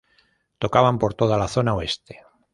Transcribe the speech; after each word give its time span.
Tocaban 0.57 0.97
por 0.97 1.13
toda 1.13 1.37
la 1.37 1.47
zona 1.47 1.75
oeste. 1.75 2.23